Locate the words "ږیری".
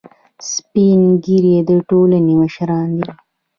1.23-1.55